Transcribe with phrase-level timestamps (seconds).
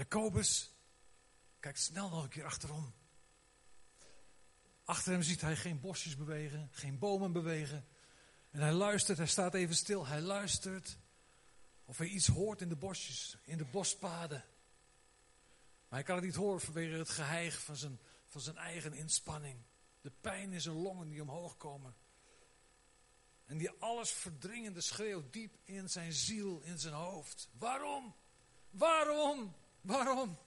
[0.00, 0.72] Jacobus
[1.58, 2.94] kijkt snel nog een keer achterom.
[4.84, 7.86] Achter hem ziet hij geen bosjes bewegen, geen bomen bewegen.
[8.50, 10.98] En hij luistert, hij staat even stil, hij luistert
[11.84, 14.44] of hij iets hoort in de bosjes, in de bospaden.
[15.88, 19.62] Maar hij kan het niet horen vanwege het geheig van zijn, van zijn eigen inspanning.
[20.00, 21.96] De pijn in zijn longen die omhoog komen.
[23.44, 27.48] En die alles verdringende schreeuw diep in zijn ziel, in zijn hoofd.
[27.58, 28.14] Waarom?
[28.70, 29.54] Waarom?
[29.80, 30.38] Waarom?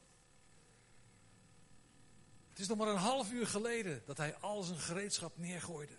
[2.50, 5.98] Het is nog maar een half uur geleden dat hij al zijn gereedschap neergooide.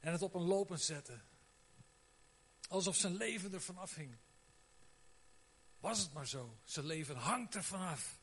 [0.00, 1.20] En het op een lopend zette.
[2.68, 4.16] Alsof zijn leven ervan afhing.
[5.80, 6.56] Was het maar zo.
[6.64, 8.18] Zijn leven hangt er vanaf.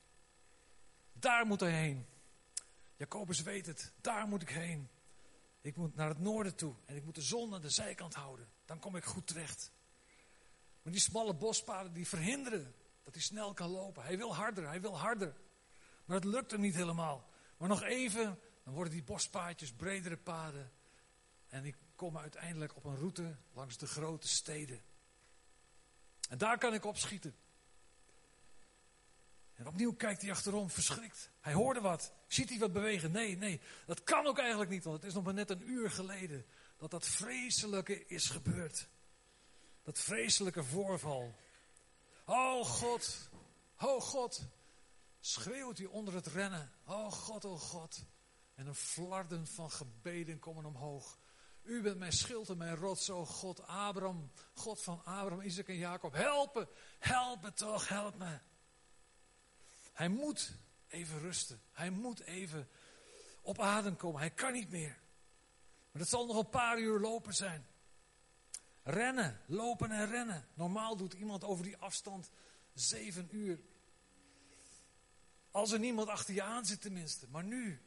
[1.14, 2.06] Daar moet hij heen.
[2.96, 3.94] Jacobus weet het.
[4.02, 4.90] Daar moet ik heen.
[5.62, 6.76] Ik moet naar het noorden toe.
[6.86, 8.50] En ik moet de zon aan de zijkant houden.
[8.66, 9.72] Dan kom ik goed terecht.
[10.82, 12.76] Maar die smalle bospaden die verhinderen
[13.10, 14.04] dat hij snel kan lopen.
[14.04, 15.36] Hij wil harder, hij wil harder.
[16.06, 17.30] Maar het lukt hem niet helemaal.
[17.58, 20.72] Maar nog even, dan worden die bospaadjes bredere paden.
[21.48, 24.82] En ik kom uiteindelijk op een route langs de grote steden.
[26.30, 27.36] En daar kan ik opschieten.
[29.54, 31.32] En opnieuw kijkt hij achterom, verschrikt.
[31.40, 32.14] Hij hoorde wat.
[32.28, 33.12] Ziet hij wat bewegen?
[33.12, 33.62] Nee, nee.
[33.86, 36.46] Dat kan ook eigenlijk niet, want het is nog maar net een uur geleden
[36.78, 38.88] dat dat vreselijke is gebeurd.
[39.84, 41.36] Dat vreselijke voorval.
[42.32, 43.30] Oh God,
[43.80, 44.42] oh God,
[45.20, 46.72] schreeuwt hij onder het rennen.
[46.86, 48.06] Oh God, oh God.
[48.56, 51.20] En een flarden van gebeden komen omhoog.
[51.64, 55.78] U bent mijn schild en mijn rots, oh God, Abraham, God van Abraham, Isaac en
[55.78, 56.14] Jacob.
[56.14, 56.68] Helpen,
[57.00, 58.40] helpen toch, help me.
[59.94, 60.56] Hij moet
[60.88, 61.62] even rusten.
[61.72, 62.70] Hij moet even
[63.42, 64.20] op adem komen.
[64.20, 65.00] Hij kan niet meer.
[65.92, 67.68] Maar het zal nog een paar uur lopen zijn.
[68.90, 70.48] Rennen, lopen en rennen.
[70.54, 72.30] Normaal doet iemand over die afstand
[72.74, 73.60] zeven uur.
[75.52, 77.28] Als er niemand achter je aan zit tenminste.
[77.28, 77.82] Maar nu,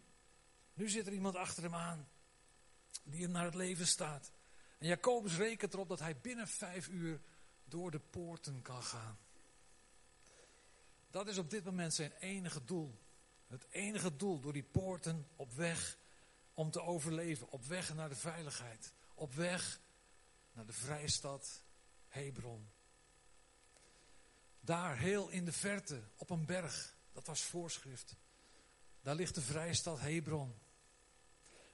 [0.75, 2.09] nu zit er iemand achter hem aan.
[3.05, 4.33] Die hem naar het leven staat.
[4.79, 7.21] En Jacobus rekent erop dat hij binnen vijf uur
[7.65, 9.19] door de poorten kan gaan.
[11.11, 12.99] Dat is op dit moment zijn enige doel.
[13.47, 15.99] Het enige doel door die poorten op weg
[16.55, 17.51] om te overleven.
[17.51, 18.93] Op weg naar de veiligheid.
[19.15, 19.81] Op weg
[20.53, 21.63] naar de vrijstad
[22.09, 22.71] Hebron.
[24.61, 26.97] Daar heel in de verte op een berg.
[27.13, 28.17] Dat was voorschrift.
[29.01, 30.55] Daar ligt de vrijstad Hebron.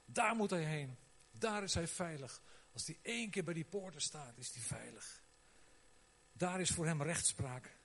[0.05, 0.97] Daar moet hij heen.
[1.31, 2.41] Daar is hij veilig.
[2.73, 5.23] Als hij één keer bij die poorten staat, is hij veilig.
[6.31, 7.77] Daar is voor hem rechtspraak.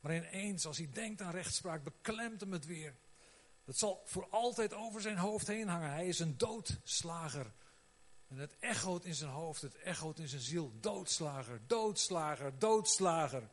[0.00, 2.96] Maar ineens, als hij denkt aan rechtspraak, beklemt hem het weer.
[3.64, 5.90] Dat zal voor altijd over zijn hoofd heen hangen.
[5.90, 7.52] Hij is een doodslager.
[8.30, 10.72] En het echoot in zijn hoofd, het echoot in zijn ziel.
[10.80, 13.50] Doodslager, doodslager, doodslager.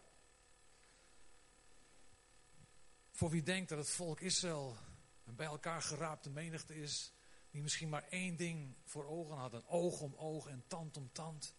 [3.11, 4.77] Voor wie denkt dat het volk Israël
[5.25, 7.11] een bij elkaar geraapte menigte is,
[7.51, 11.55] die misschien maar één ding voor ogen hadden: oog om oog en tand om tand.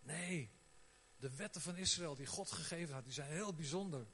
[0.00, 0.50] Nee,
[1.16, 4.06] de wetten van Israël die God gegeven had, die zijn heel bijzonder.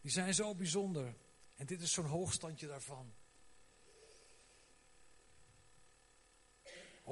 [0.00, 1.16] Die zijn zo bijzonder.
[1.54, 3.14] En dit is zo'n hoogstandje daarvan.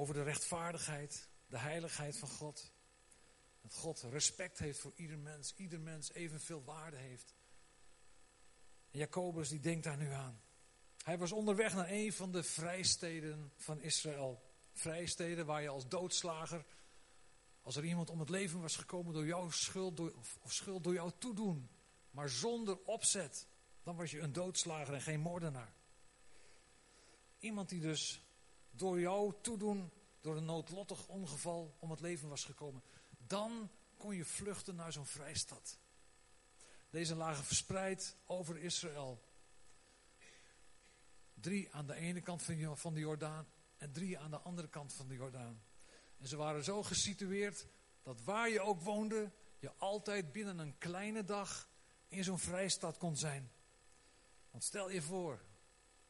[0.01, 2.71] Over de rechtvaardigheid, de heiligheid van God.
[3.61, 7.35] Dat God respect heeft voor ieder mens, ieder mens evenveel waarde heeft.
[8.91, 10.41] Jacobus die denkt daar nu aan.
[11.03, 14.41] Hij was onderweg naar een van de vrijsteden van Israël.
[14.73, 16.65] Vrijsteden waar je als doodslager,
[17.61, 20.83] als er iemand om het leven was gekomen door jouw schuld door, of, of schuld
[20.83, 21.69] door jouw toedoen,
[22.11, 23.47] maar zonder opzet,
[23.83, 25.73] dan was je een doodslager en geen moordenaar.
[27.39, 28.30] Iemand die dus
[28.71, 32.83] door jouw toedoen, door een noodlottig ongeval om het leven was gekomen,
[33.17, 35.79] dan kon je vluchten naar zo'n vrijstad.
[36.89, 39.23] Deze lagen verspreid over Israël.
[41.33, 42.43] Drie aan de ene kant
[42.73, 45.61] van de Jordaan en drie aan de andere kant van de Jordaan.
[46.17, 47.67] En ze waren zo gesitueerd
[48.03, 51.69] dat waar je ook woonde, je altijd binnen een kleine dag
[52.07, 53.51] in zo'n vrijstad kon zijn.
[54.51, 55.41] Want stel je voor,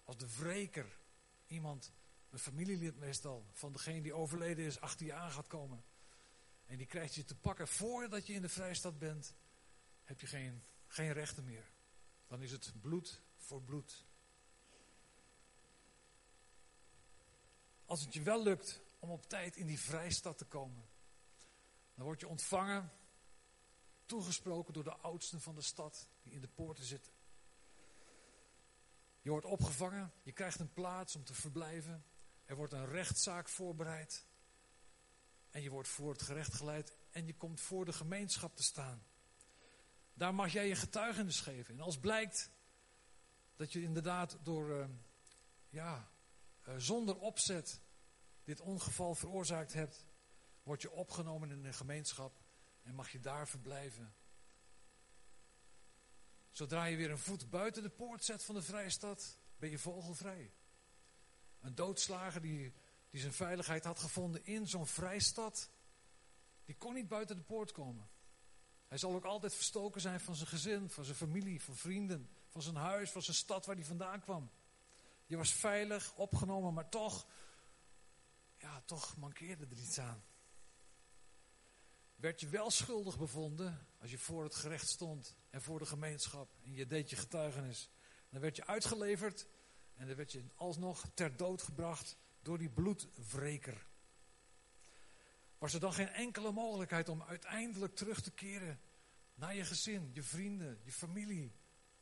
[0.04, 1.00] als de wreker,
[1.48, 1.92] iemand,
[2.32, 5.84] een familielid meestal, van degene die overleden is, achter je aan gaat komen.
[6.66, 9.36] En die krijgt je te pakken voordat je in de vrijstad bent,
[10.04, 11.72] heb je geen, geen rechten meer.
[12.28, 14.06] Dan is het bloed voor bloed.
[17.86, 20.90] Als het je wel lukt om op tijd in die vrijstad te komen,
[21.94, 22.92] dan word je ontvangen
[24.06, 27.14] toegesproken door de oudsten van de stad die in de poorten zitten.
[29.22, 32.06] Je wordt opgevangen, je krijgt een plaats om te verblijven.
[32.52, 34.26] Er wordt een rechtszaak voorbereid.
[35.50, 39.04] En je wordt voor het gerecht geleid en je komt voor de gemeenschap te staan.
[40.14, 41.74] Daar mag jij je getuigenis geven.
[41.74, 42.52] En als blijkt
[43.56, 44.86] dat je inderdaad door, uh,
[45.70, 46.12] ja,
[46.68, 47.82] uh, zonder opzet
[48.44, 50.06] dit ongeval veroorzaakt hebt,
[50.64, 52.42] word je opgenomen in een gemeenschap
[52.82, 54.16] en mag je daar verblijven.
[56.52, 59.80] Zodra je weer een voet buiten de poort zet van de vrije stad, ben je
[59.80, 60.54] vogelvrij.
[61.72, 62.74] Een doodslager die,
[63.10, 65.70] die zijn veiligheid had gevonden in zo'n vrijstad,
[66.66, 68.10] die kon niet buiten de poort komen.
[68.88, 72.62] Hij zal ook altijd verstoken zijn van zijn gezin, van zijn familie, van vrienden, van
[72.62, 74.52] zijn huis, van zijn stad waar hij vandaan kwam.
[75.26, 77.28] Je was veilig, opgenomen, maar toch,
[78.58, 80.24] ja, toch mankeerde er iets aan.
[82.16, 86.56] Werd je wel schuldig bevonden als je voor het gerecht stond en voor de gemeenschap
[86.64, 87.90] en je deed je getuigenis.
[88.30, 89.48] Dan werd je uitgeleverd
[90.02, 93.86] en dan werd je alsnog ter dood gebracht door die bloedwreker.
[95.58, 98.80] Was er dan geen enkele mogelijkheid om uiteindelijk terug te keren
[99.34, 101.56] naar je gezin, je vrienden, je familie,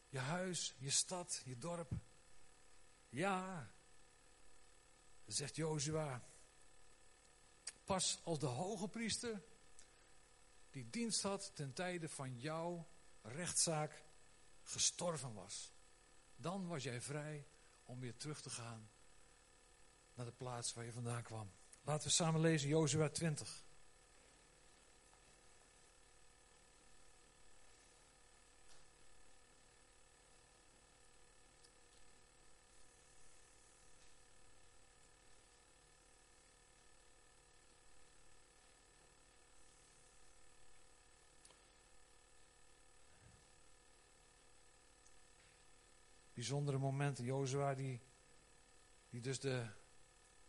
[0.09, 1.91] je huis, je stad, je dorp?
[3.09, 3.71] Ja,
[5.25, 6.23] zegt Jozua.
[7.83, 9.41] Pas als de hoge priester
[10.69, 12.87] die dienst had ten tijde van jouw
[13.21, 14.03] rechtszaak
[14.63, 15.73] gestorven was.
[16.35, 17.47] Dan was jij vrij
[17.89, 18.89] om weer terug te gaan
[20.13, 21.51] naar de plaats waar je vandaan kwam.
[21.81, 23.63] Laten we samen lezen Jozua 20.
[46.39, 47.25] Bijzondere momenten.
[47.25, 48.01] Jozua die,
[49.09, 49.65] die dus de,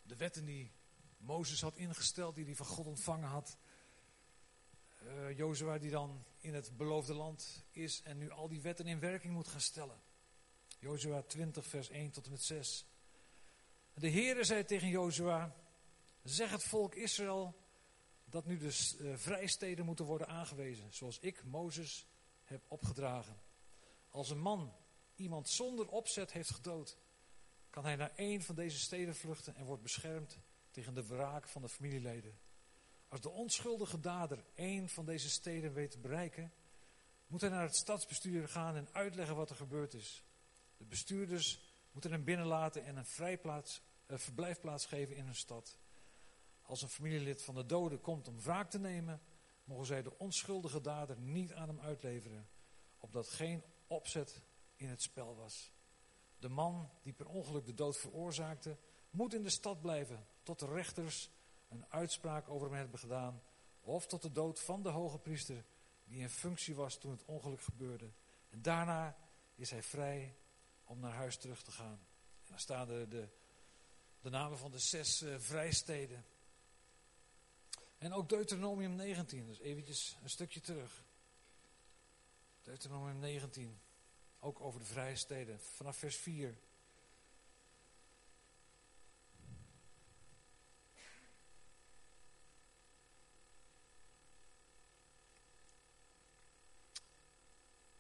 [0.03, 0.73] de wetten die
[1.17, 3.57] Mozes had ingesteld, die hij van God ontvangen had.
[5.03, 9.01] Uh, Jozua die dan in het beloofde land is en nu al die wetten in
[9.01, 10.01] werking moet gaan stellen.
[10.79, 12.87] Jozua 20 vers 1 tot en met 6.
[13.95, 15.55] De Heere zei tegen Jozua,
[16.23, 17.55] zeg het volk Israël
[18.25, 22.07] dat nu de uh, vrijsteden moeten worden aangewezen, zoals ik Mozes
[22.45, 23.41] heb opgedragen.
[24.11, 24.79] Als een man
[25.21, 26.99] iemand zonder opzet heeft gedood,
[27.71, 30.39] kan hij naar een van deze steden vluchten en wordt beschermd
[30.71, 32.39] tegen de wraak van de familieleden.
[33.09, 36.53] Als de onschuldige dader een van deze steden weet te bereiken,
[37.27, 40.25] moet hij naar het stadsbestuur gaan en uitleggen wat er gebeurd is.
[40.77, 41.61] De bestuurders
[41.93, 45.79] moeten hem binnenlaten en een vrijplaats, verblijfplaats geven in hun stad.
[46.63, 49.21] Als een familielid van de dode komt om wraak te nemen,
[49.65, 52.49] mogen zij de onschuldige dader niet aan hem uitleveren,
[52.99, 54.43] opdat geen opzet
[54.81, 55.73] in het spel was.
[56.39, 58.77] De man die per ongeluk de dood veroorzaakte,
[59.11, 61.31] moet in de stad blijven tot de rechters
[61.69, 63.43] een uitspraak over hem hebben gedaan,
[63.81, 65.65] of tot de dood van de hoge priester
[66.05, 68.11] die in functie was toen het ongeluk gebeurde.
[68.49, 69.17] En daarna
[69.55, 70.37] is hij vrij
[70.85, 72.07] om naar huis terug te gaan.
[72.43, 73.29] En dan staan de,
[74.21, 76.25] de namen van de zes uh, vrijsteden.
[77.99, 81.05] En ook Deuteronomium 19, dus eventjes een stukje terug.
[82.63, 83.81] Deuteronomium 19.
[84.41, 85.61] Ook over de vrije steden.
[85.61, 86.59] Vanaf vers 4.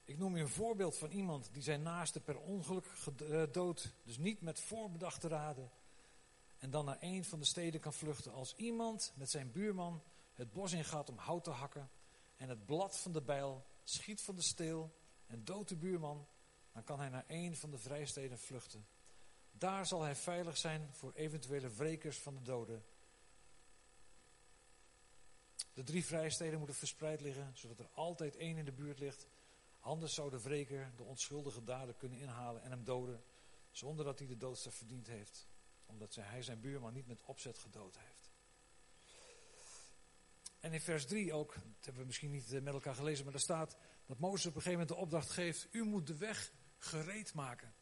[0.05, 3.71] Ik noem je een voorbeeld van iemand die zijn naaste per ongeluk eh,
[4.05, 5.71] dus niet met voorbedachte raden,
[6.61, 8.33] en dan naar een van de steden kan vluchten.
[8.33, 11.91] Als iemand met zijn buurman het bos ingaat om hout te hakken
[12.37, 14.91] en het blad van de bijl schiet van de steel
[15.27, 16.27] en doodt de buurman,
[16.73, 18.87] dan kan hij naar een van de vrijsteden vluchten.
[19.51, 22.85] Daar zal hij veilig zijn voor eventuele wrekers van de doden.
[25.75, 29.29] De drie vrijsteden moeten verspreid liggen, zodat er altijd één in de buurt ligt.
[29.81, 33.23] Anders zou de wreker de onschuldige dader kunnen inhalen en hem doden,
[33.71, 35.49] zonder dat hij de doodstraf verdiend heeft.
[35.87, 38.31] Omdat hij zijn buurman niet met opzet gedood heeft.
[40.61, 43.33] En in vers 3 ook, dat hebben we misschien niet eh, met elkaar gelezen, maar
[43.33, 46.53] daar staat dat Mozes op een gegeven moment de opdracht geeft: U moet de weg
[46.81, 47.75] gereed maken.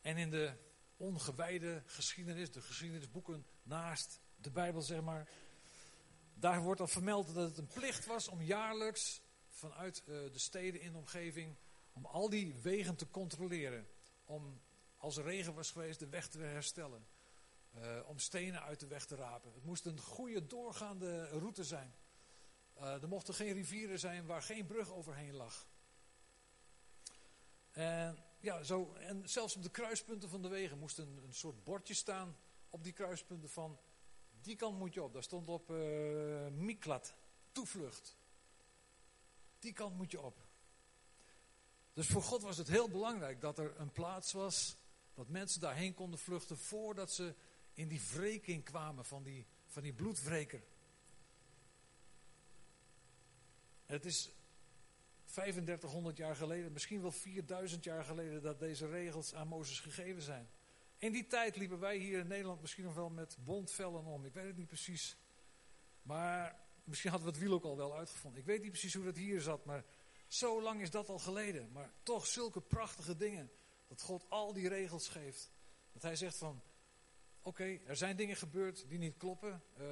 [0.00, 0.52] En in de
[0.96, 5.28] ongewijde geschiedenis, de geschiedenisboeken naast de Bijbel zeg maar,
[6.34, 10.80] daar wordt al vermeld dat het een plicht was om jaarlijks vanuit uh, de steden
[10.80, 11.56] in de omgeving,
[11.92, 13.86] om al die wegen te controleren.
[14.24, 14.60] Om
[14.96, 17.06] als er regen was geweest de weg te herstellen.
[17.74, 19.52] Uh, om stenen uit de weg te rapen.
[19.54, 21.94] Het moest een goede doorgaande route zijn.
[22.78, 25.66] Uh, er mochten geen rivieren zijn waar geen brug overheen lag.
[27.70, 31.64] En, ja, zo, en zelfs op de kruispunten van de wegen moest een, een soort
[31.64, 32.36] bordje staan
[32.70, 33.78] op die kruispunten van
[34.42, 35.12] die kant moet je op.
[35.12, 37.14] Daar stond op uh, Miklat,
[37.52, 38.16] toevlucht.
[39.58, 40.48] Die kant moet je op.
[41.92, 44.76] Dus voor God was het heel belangrijk dat er een plaats was,
[45.14, 47.34] dat mensen daarheen konden vluchten voordat ze
[47.74, 50.62] in die wreking kwamen van die, van die bloedwreker.
[53.86, 54.32] Het is
[55.30, 60.50] 3500 jaar geleden, misschien wel 4000 jaar geleden, dat deze regels aan Mozes gegeven zijn.
[60.98, 64.24] In die tijd liepen wij hier in Nederland misschien nog wel met bondvellen om.
[64.24, 65.16] Ik weet het niet precies.
[66.02, 68.40] Maar misschien hadden we het wiel ook al wel uitgevonden.
[68.40, 69.84] Ik weet niet precies hoe dat hier zat, maar
[70.26, 71.72] zo lang is dat al geleden.
[71.72, 73.50] Maar toch zulke prachtige dingen.
[73.86, 75.50] Dat God al die regels geeft.
[75.92, 76.62] Dat hij zegt van,
[77.42, 79.62] oké, er zijn dingen gebeurd die niet kloppen.
[79.80, 79.86] Uh,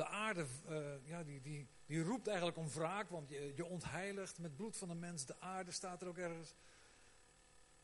[0.00, 4.38] de aarde, uh, ja, die, die, die roept eigenlijk om wraak, want je, je ontheiligt
[4.38, 5.26] met bloed van de mens.
[5.26, 6.54] De aarde staat er ook ergens.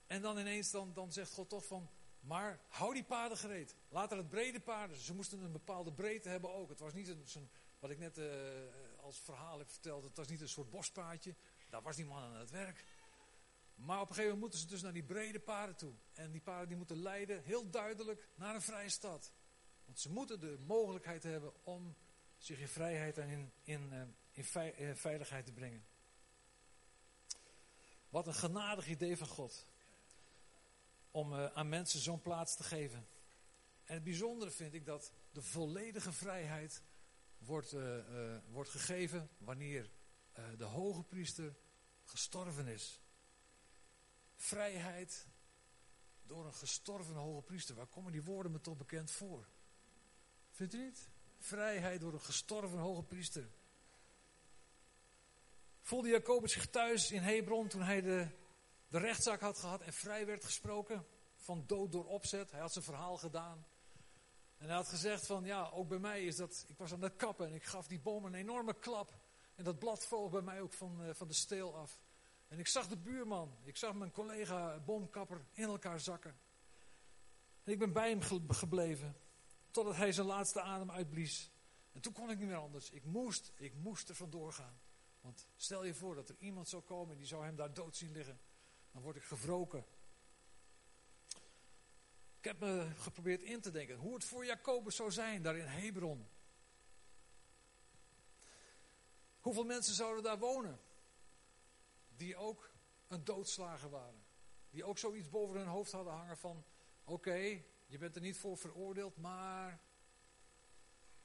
[0.07, 3.75] En dan ineens dan, dan zegt God toch van, maar hou die paden gereed.
[3.89, 4.97] Later het brede paden.
[4.97, 6.69] Ze moesten een bepaalde breedte hebben ook.
[6.69, 8.27] Het was niet een, wat ik net uh,
[9.01, 10.05] als verhaal heb verteld.
[10.05, 11.35] Het was niet een soort bospaadje.
[11.71, 12.85] Daar was die man aan het werk.
[13.75, 15.95] Maar op een gegeven moment moeten ze dus naar die brede paden toe.
[16.13, 19.33] En die paden die moeten leiden heel duidelijk naar een vrije stad.
[19.85, 21.97] Want ze moeten de mogelijkheid hebben om
[22.47, 25.87] zich in vrijheid en in, in, uh, in uh, veiligheid te brengen.
[28.09, 29.67] Wat een genadig idee van God
[31.11, 33.07] om uh, aan mensen zo'n plaats te geven.
[33.85, 36.83] En het bijzondere vind ik dat de volledige vrijheid
[37.39, 37.77] wordt,
[38.49, 39.91] wordt gegeven wanneer
[40.57, 41.57] de hoge priester
[42.05, 43.01] gestorven is.
[44.37, 45.27] Vrijheid
[46.23, 47.75] door een gestorven hoge priester.
[47.75, 49.49] Waar komen die woorden me toch bekend voor?
[50.51, 51.09] Vindt u niet?
[51.39, 53.49] Vrijheid door een gestorven hoge priester.
[55.83, 58.29] Voelde Jacobus zich thuis in Hebron toen hij de
[58.89, 62.51] de rechtszaak had gehad en vrij werd gesproken van dood door opzet.
[62.51, 63.67] Hij had zijn verhaal gedaan.
[64.57, 67.17] En hij had gezegd van ja, ook bij mij is dat, ik was aan het
[67.17, 69.19] kappen en ik gaf die boom een enorme klap.
[69.55, 72.01] En dat blad vloog bij mij ook van, uh, van de steel af.
[72.49, 76.39] En ik zag de buurman, ik zag mijn collega boomkapper in elkaar zakken.
[77.65, 79.17] En ik ben bij hem ge gebleven,
[79.77, 81.51] totdat hij zijn laatste adem uitblies.
[81.93, 82.91] En toen kon ik niet meer anders.
[82.91, 84.81] Ik moest, ik moest er vandoor gaan.
[85.21, 87.97] Want stel je voor dat er iemand zou komen en die zou hem daar dood
[87.97, 88.41] zien liggen
[88.93, 89.85] dan word ik gewroken.
[92.39, 95.67] Ik heb me geprobeerd in te denken hoe het voor Jacobus zou zijn daar in
[95.67, 96.29] Hebron.
[99.41, 100.81] Hoeveel mensen zouden daar wonen?
[102.17, 102.71] Die ook
[103.09, 104.25] een doodslager waren.
[104.71, 106.65] Die ook zoiets boven hun hoofd hadden hangen van:
[107.05, 109.71] oké, je bent er niet voor veroordeeld, maar.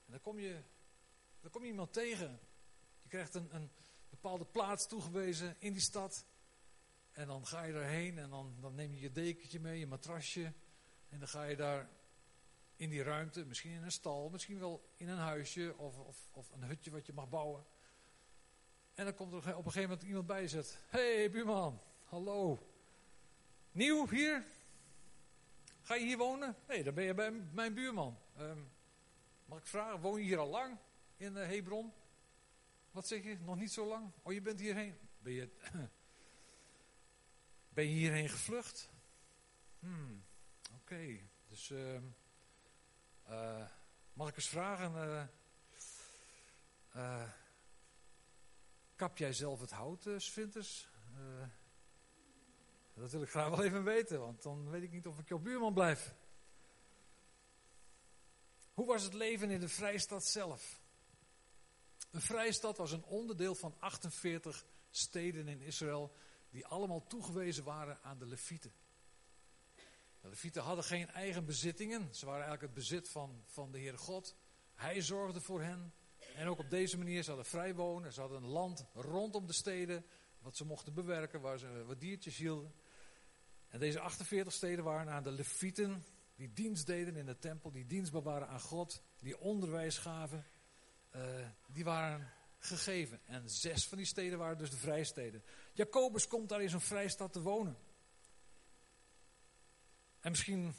[0.05, 0.61] En dan kom je,
[1.41, 2.39] dan kom je iemand tegen.
[3.01, 3.71] Je krijgt een, een
[4.09, 6.25] bepaalde plaats toegewezen in die stad.
[7.11, 10.53] En dan ga je erheen en dan, dan neem je je dekentje mee, je matrasje.
[11.09, 11.89] En dan ga je daar
[12.75, 16.51] in die ruimte, misschien in een stal, misschien wel in een huisje of, of, of
[16.51, 17.65] een hutje wat je mag bouwen.
[18.93, 22.67] En dan komt er op een gegeven moment iemand bij je zegt, hey, buurman, hallo.
[23.71, 24.45] Nieuw hier?
[25.81, 26.55] Ga je hier wonen?
[26.67, 28.17] Nee, dan ben je bij mijn buurman.
[28.39, 28.71] Um,
[29.45, 30.77] mag ik vragen, woon je hier al lang
[31.17, 31.93] in uh, Hebron?
[32.91, 34.11] Wat zeg je, nog niet zo lang?
[34.21, 34.97] Oh, je bent hierheen.
[35.19, 35.49] Ben je...
[37.73, 38.89] Ben je hierheen gevlucht?
[39.79, 40.23] Hmm,
[40.75, 41.19] oké.
[41.47, 41.93] Dus uh,
[43.29, 43.65] uh,
[44.13, 45.29] mag ik eens vragen,
[46.95, 47.29] uh,
[48.95, 50.89] kap jij zelf het hout, Svinters?
[52.93, 55.39] Dat wil ik graag wel even weten, want dan weet ik niet of ik jouw
[55.39, 56.15] buurman blijf.
[58.73, 60.79] Hoe was het leven in de Vrijstad zelf?
[62.11, 66.11] Een Vrijstad was een onderdeel van 48 steden in Israël
[66.49, 68.73] die allemaal toegewezen waren aan de Levieten.
[70.21, 72.15] De Levieten hadden geen eigen bezittingen.
[72.15, 74.35] Ze waren eigenlijk het bezit van, van de Heere God.
[74.75, 75.93] Hij zorgde voor hen.
[76.35, 78.13] En ook op deze manier, ze hadden vrij wonen.
[78.13, 80.05] Ze hadden een land rondom de steden.
[80.39, 82.73] Wat ze mochten bewerken, waar ze wat diertjes hielden.
[83.71, 86.05] En deze 48 steden waren aan de Levieten.
[86.35, 87.71] Die dienst deden in de tempel.
[87.71, 89.03] Die dienstbaar waren aan God.
[89.19, 90.45] Die onderwijs gaven.
[91.15, 93.21] Uh, die waren gegeven.
[93.25, 95.43] En zes van die steden waren dus de vrijsteden.
[95.73, 97.77] Jacobus komt daar in zo'n vrijstad te wonen.
[100.19, 100.73] En misschien,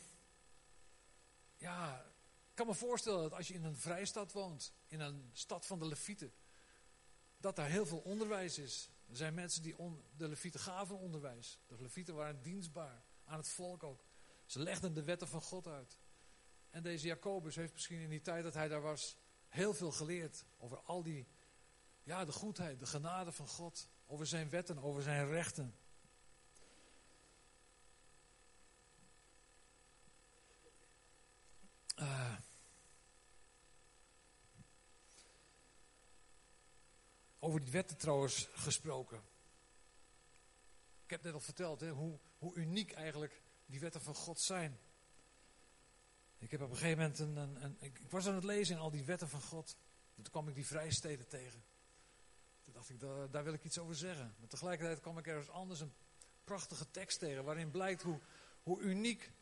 [1.56, 2.04] ja,
[2.50, 5.78] ik kan me voorstellen dat als je in een vrijstad woont, in een stad van
[5.78, 6.32] de Levieten,
[7.36, 8.90] dat daar heel veel onderwijs is.
[9.12, 9.76] Er zijn mensen die
[10.16, 11.58] de Levieten gaven onderwijs.
[11.66, 14.04] De Levieten waren dienstbaar aan het volk ook.
[14.46, 15.98] Ze legden de wetten van God uit.
[16.70, 19.16] En deze Jacobus heeft misschien in die tijd dat hij daar was
[19.48, 21.26] heel veel geleerd over al die
[22.02, 23.88] ja, de goedheid, de genade van God.
[24.06, 25.74] Over zijn wetten, over zijn rechten.
[31.98, 32.36] Uh,
[37.44, 39.22] over die wetten trouwens gesproken.
[41.04, 44.78] Ik heb net al verteld hè, hoe, hoe uniek eigenlijk die wetten van God zijn.
[46.38, 48.90] Ik heb op een gegeven moment een, een, ik was aan het lezen in al
[48.90, 49.76] die wetten van God.
[50.16, 51.64] En toen kwam ik die vrijsteden tegen.
[52.62, 54.34] Toen dacht ik, daar, daar wil ik iets over zeggen.
[54.38, 55.94] Maar tegelijkertijd kwam ik ergens anders een
[56.44, 57.44] prachtige tekst tegen.
[57.44, 58.20] Waarin blijkt hoe,
[58.62, 59.32] hoe uniek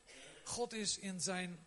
[0.45, 1.67] God is in, zijn,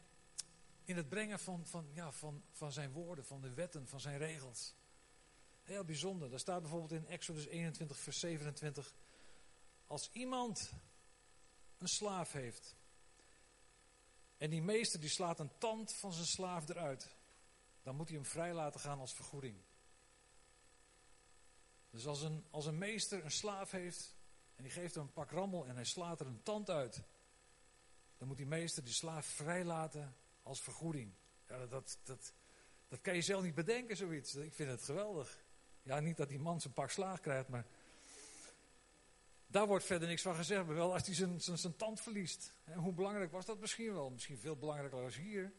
[0.83, 4.17] in het brengen van, van, ja, van, van zijn woorden, van de wetten, van zijn
[4.17, 4.75] regels.
[5.63, 6.29] Heel bijzonder.
[6.29, 8.95] Daar staat bijvoorbeeld in Exodus 21, vers 27.
[9.87, 10.71] Als iemand
[11.77, 12.75] een slaaf heeft.
[14.37, 17.15] En die meester die slaat een tand van zijn slaaf eruit.
[17.81, 19.57] Dan moet hij hem vrij laten gaan als vergoeding.
[21.89, 24.15] Dus als een, als een meester een slaaf heeft.
[24.55, 27.03] En die geeft hem een pak rammel en hij slaat er een tand uit.
[28.17, 31.13] Dan moet die meester die slaaf vrij laten als vergoeding.
[31.47, 32.33] Ja, dat, dat,
[32.87, 34.35] dat kan je zelf niet bedenken, zoiets.
[34.35, 35.42] Ik vind het geweldig.
[35.83, 37.65] Ja, niet dat die man zijn pak slaag krijgt, maar
[39.47, 40.65] daar wordt verder niks van gezegd.
[40.65, 42.53] Maar wel als hij zijn, zijn, zijn tand verliest.
[42.63, 44.09] En hoe belangrijk was dat misschien wel?
[44.09, 45.53] Misschien veel belangrijker als hier.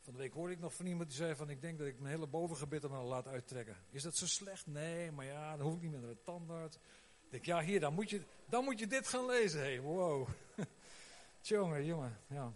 [0.00, 1.98] Van de week hoorde ik nog van iemand die zei van ik denk dat ik
[1.98, 3.76] mijn hele bovengebit er laat uittrekken.
[3.90, 4.66] Is dat zo slecht?
[4.66, 6.76] Nee, maar ja, dan hoef ik niet meer naar de tandarts.
[6.76, 9.60] Ik denk, ja hier, dan moet je, dan moet je dit gaan lezen.
[9.60, 10.28] Hey, wow.
[11.40, 12.52] Tjonge, jongen, ja.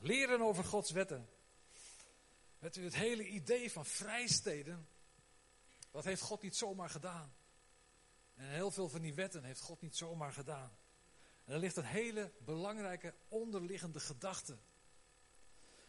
[0.00, 1.28] Leren over Gods wetten.
[2.58, 4.86] Het hele idee van vrijsteden,
[5.92, 7.34] dat heeft God niet zomaar gedaan.
[8.34, 10.76] En heel veel van die wetten heeft God niet zomaar gedaan.
[11.44, 14.58] En er ligt een hele belangrijke onderliggende gedachte.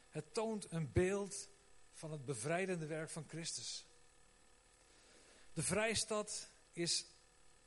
[0.10, 1.50] Het toont een beeld
[1.92, 3.86] van het bevrijdende werk van Christus.
[5.54, 7.06] De vrijstad is,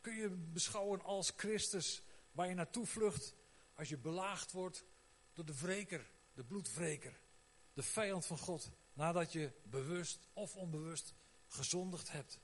[0.00, 2.02] kun je beschouwen als Christus,
[2.32, 3.34] waar je naartoe vlucht
[3.74, 4.84] als je belaagd wordt
[5.32, 7.20] door de wreker, de bloedwreker,
[7.72, 11.14] de vijand van God, nadat je bewust of onbewust
[11.46, 12.40] gezondigd hebt.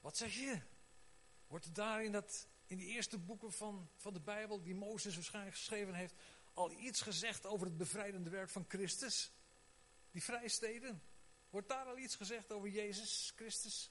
[0.00, 0.60] Wat zeg je?
[1.46, 5.14] Wordt er daar in, dat, in die eerste boeken van, van de Bijbel, die Mozes
[5.14, 6.14] waarschijnlijk geschreven heeft,
[6.52, 9.32] al iets gezegd over het bevrijdende werk van Christus?
[10.10, 11.02] Die vrijsteden?
[11.50, 13.90] Wordt daar al iets gezegd over Jezus Christus?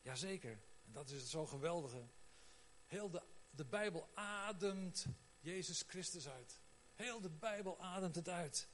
[0.00, 0.62] Jazeker.
[0.86, 2.08] En dat is het zo geweldige.
[2.86, 5.06] Heel de, de Bijbel ademt
[5.40, 6.60] Jezus Christus uit.
[6.94, 8.68] Heel de Bijbel ademt het uit.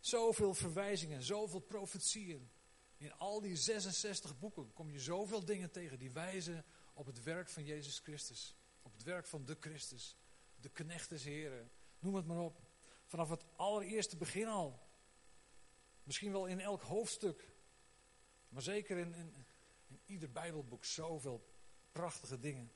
[0.00, 2.50] Zoveel verwijzingen, zoveel profetieën.
[2.96, 7.48] In al die 66 boeken kom je zoveel dingen tegen die wijzen op het werk
[7.48, 8.56] van Jezus Christus.
[8.82, 10.16] Op het werk van de Christus.
[10.56, 11.70] De knecht des Heren.
[11.98, 12.60] Noem het maar op.
[13.06, 14.88] Vanaf het allereerste begin al.
[16.02, 17.50] Misschien wel in elk hoofdstuk.
[18.48, 19.46] Maar zeker in, in,
[19.86, 21.48] in ieder Bijbelboek zoveel
[21.92, 22.72] prachtige dingen.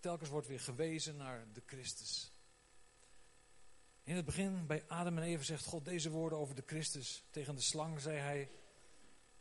[0.00, 2.37] Telkens wordt weer gewezen naar de Christus.
[4.08, 7.24] In het begin bij Adam en Eva zegt God deze woorden over de Christus.
[7.30, 8.50] Tegen de slang zei hij,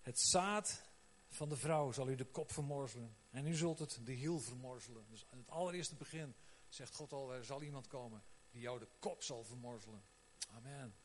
[0.02, 0.84] het zaad
[1.28, 3.16] van de vrouw zal u de kop vermorzelen.
[3.32, 5.06] En u zult het de hiel vermorzelen.
[5.10, 6.36] Dus in het allereerste begin
[6.70, 10.04] zegt God al, er zal iemand komen die jou de kop zal vermorzelen.
[10.50, 10.96] Amen.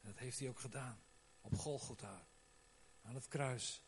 [0.00, 1.00] En dat heeft hij ook gedaan.
[1.40, 2.26] Op Golgotha.
[3.02, 3.82] Aan het kruis.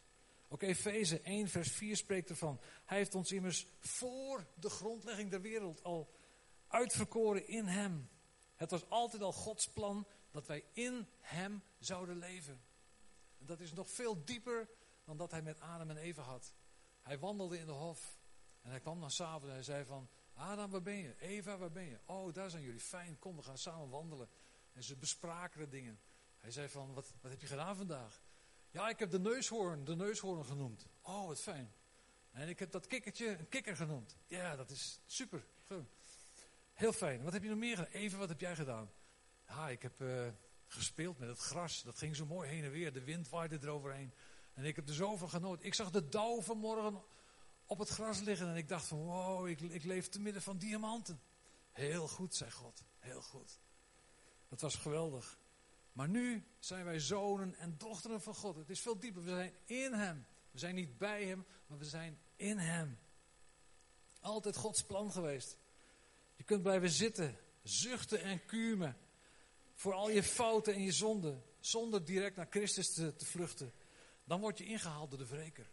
[0.48, 2.61] Ook Efeze 1 vers 4 spreekt ervan.
[2.85, 6.14] Hij heeft ons immers voor de grondlegging der wereld al
[6.66, 8.09] uitverkoren in hem.
[8.59, 12.61] Het was altijd al Gods plan dat wij in hem zouden leven.
[13.38, 14.68] En dat is nog veel dieper
[15.05, 16.55] dan dat hij met Adam en Eva had.
[17.03, 18.18] Hij wandelde in de hof.
[18.62, 20.09] En hij kwam dan s'avonds en hij zei van...
[20.35, 21.14] Adam, waar ben je?
[21.18, 21.99] Eva, waar ben je?
[22.05, 22.81] Oh, daar zijn jullie.
[22.81, 24.29] Fijn, kom, we gaan samen wandelen.
[24.73, 26.01] En ze bespraken de dingen.
[26.38, 28.23] Hij zei van, wat, wat heb je gedaan vandaag?
[28.71, 30.87] Ja, ik heb de neushoorn, de neushoorn genoemd.
[31.03, 31.73] Oh, wat fijn.
[32.31, 34.16] En ik heb dat kikkertje een kikker genoemd.
[34.27, 35.47] Ja, dat is super.
[36.79, 37.23] Heel fijn.
[37.23, 37.93] Wat heb je nog meer gedaan?
[37.93, 38.91] Even, wat heb jij gedaan?
[39.47, 40.27] Ja, ik heb uh,
[40.67, 41.83] gespeeld met het gras.
[41.83, 42.93] Dat ging zo mooi heen en weer.
[42.93, 44.12] De wind waaide eroverheen.
[44.55, 45.67] En ik heb er zoveel genoten.
[45.67, 47.03] Ik zag de dauw vanmorgen
[47.67, 48.49] op het gras liggen.
[48.49, 51.21] En ik dacht van, wow, ik, ik leef te midden van diamanten.
[51.73, 52.85] Heel goed, zei God.
[52.99, 53.61] Heel goed.
[54.49, 55.38] Dat was geweldig.
[55.93, 58.57] Maar nu zijn wij zonen en dochteren van God.
[58.57, 59.23] Het is veel dieper.
[59.23, 60.27] We zijn in Hem.
[60.51, 62.99] We zijn niet bij Hem, maar we zijn in Hem.
[64.21, 65.59] Altijd Gods plan geweest.
[66.38, 68.96] Je kunt blijven zitten, zuchten en kumen.
[69.74, 71.42] Voor al je fouten en je zonden.
[71.61, 73.72] Zonder direct naar Christus te, te vluchten.
[74.24, 75.70] Dan word je ingehaald door de wreker.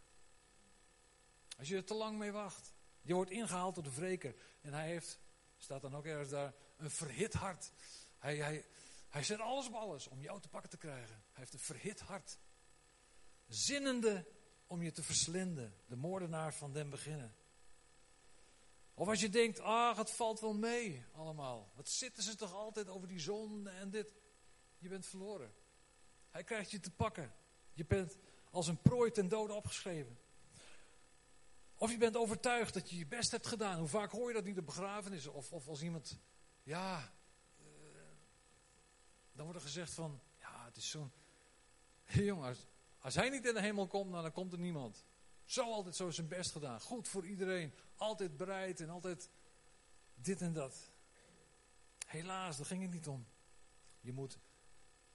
[1.58, 2.74] Als je er te lang mee wacht.
[3.02, 4.36] Je wordt ingehaald door de wreker.
[4.62, 5.20] En hij heeft,
[5.58, 7.72] staat dan ook ergens daar, een verhit hart.
[8.18, 8.66] Hij, hij,
[9.10, 11.16] hij zet alles op alles om jou te pakken te krijgen.
[11.16, 12.40] Hij heeft een verhit hart.
[13.48, 14.26] Zinnende
[14.68, 15.74] om je te verslinden.
[15.88, 17.36] De moordenaar van den beginnen.
[18.98, 21.72] Of als je denkt, ah, het valt wel mee allemaal.
[21.76, 24.14] Wat zitten ze toch altijd over die zonde en dit.
[24.78, 25.54] Je bent verloren.
[26.30, 27.34] Hij krijgt je te pakken.
[27.74, 28.18] Je bent
[28.52, 30.20] als een prooi ten dode opgeschreven.
[31.78, 33.80] Of je bent overtuigd dat je je best hebt gedaan.
[33.80, 35.34] Hoe vaak hoor je dat niet op begrafenissen?
[35.34, 36.20] Of, of als iemand,
[36.64, 37.14] ja,
[37.60, 37.66] uh,
[39.32, 41.12] dan wordt er gezegd van, ja, het is zo'n,
[42.30, 42.66] jongen, als,
[43.00, 45.04] als, hij niet in de hemel komt, nou, dan komt er niemand.
[45.44, 46.82] Zo altijd zo zijn best gedaan.
[46.82, 47.74] Goed voor iedereen.
[47.96, 49.30] Altijd bereid en altijd
[50.16, 50.92] dit en dat.
[52.06, 53.28] Helaas, daar ging het niet om.
[54.00, 54.40] Je moet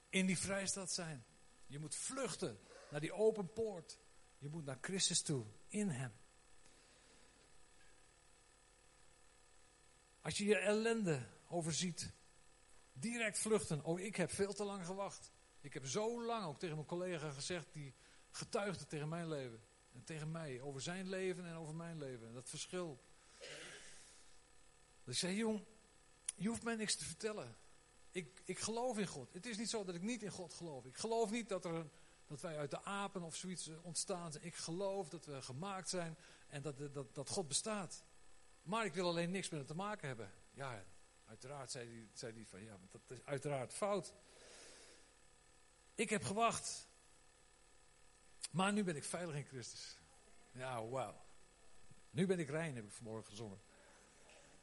[0.08, 1.24] in die vrijstad zijn.
[1.66, 2.58] Je moet vluchten
[2.90, 3.98] naar die open poort.
[4.38, 6.12] Je moet naar Christus toe, in Hem.
[10.20, 12.12] Als je je ellende overziet,
[12.92, 13.84] direct vluchten.
[13.84, 15.32] Oh, ik heb veel te lang gewacht.
[15.60, 17.94] Ik heb zo lang ook tegen mijn collega gezegd, die
[18.30, 19.60] getuigde tegen mijn leven.
[19.92, 22.26] En tegen mij, over zijn leven en over mijn leven.
[22.26, 23.00] En dat verschil.
[25.04, 25.64] Dus ik zei, jong,
[26.36, 27.56] je hoeft mij niks te vertellen.
[28.10, 29.32] Ik, ik geloof in God.
[29.32, 30.84] Het is niet zo dat ik niet in God geloof.
[30.84, 31.86] Ik geloof niet dat, er
[32.26, 34.32] dat wij uit de apen of zoiets eh, ontstaan.
[34.40, 38.04] Ik geloof dat we gemaakt zijn en dat, dat, dat God bestaat.
[38.62, 40.32] Maar ik wil alleen niks met hem te maken hebben.
[40.52, 40.84] Ja,
[41.26, 44.14] uiteraard zei hij, zei hij van ja, dat is uiteraard fout.
[45.94, 46.88] Ik heb gewacht.
[48.50, 49.98] Maar nu ben ik veilig in Christus.
[50.52, 51.20] Ja, wauw.
[52.10, 53.60] Nu ben ik rein, heb ik vanmorgen gezongen.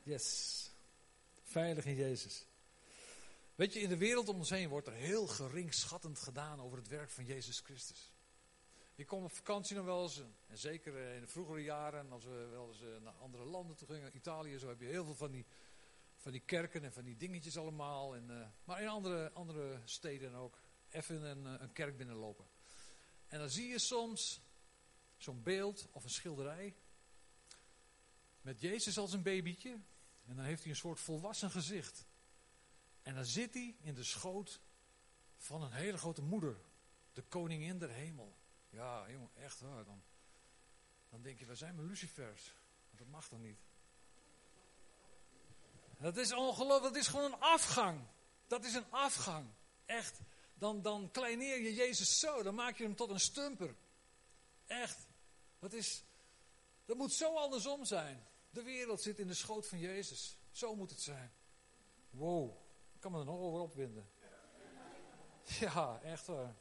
[0.03, 0.69] Yes.
[1.43, 2.45] Veilig in Jezus.
[3.55, 6.87] Weet je, in de wereld om ons heen wordt er heel geringschattend gedaan over het
[6.87, 8.11] werk van Jezus Christus.
[8.95, 12.23] Ik kom op vakantie nog wel eens, en zeker eh, in de vroegere jaren, als
[12.23, 15.15] we wel eens eh, naar andere landen toe gingen, Italië, zo heb je heel veel
[15.15, 15.45] van die,
[16.15, 18.15] van die kerken en van die dingetjes allemaal.
[18.15, 20.59] En, uh, maar in andere, andere steden ook,
[20.89, 22.45] even een, een kerk binnenlopen.
[23.27, 24.41] En dan zie je soms
[25.17, 26.75] zo'n beeld of een schilderij
[28.41, 29.79] met Jezus als een babytje.
[30.25, 32.05] En dan heeft hij een soort volwassen gezicht.
[33.01, 34.61] En dan zit hij in de schoot
[35.37, 36.57] van een hele grote moeder,
[37.13, 38.37] de koningin der hemel.
[38.69, 39.85] Ja, jongen, echt waar.
[39.85, 40.03] Dan,
[41.09, 42.53] dan denk je, waar zijn mijn lucifers?
[42.97, 43.59] dat mag dan niet.
[45.97, 48.01] Dat is ongelooflijk, dat is gewoon een afgang.
[48.47, 49.49] Dat is een afgang.
[49.85, 50.19] Echt.
[50.57, 53.75] Dan, dan kleineer je Jezus zo, dan maak je hem tot een stumper.
[54.65, 55.07] Echt.
[55.59, 56.03] Dat, is,
[56.85, 58.27] dat moet zo andersom zijn.
[58.49, 60.37] De wereld zit in de schoot van Jezus.
[60.51, 61.31] Zo moet het zijn.
[62.09, 62.49] Wow,
[62.93, 64.09] ik kan me er nog over opwinden.
[65.59, 66.55] Ja, echt waar.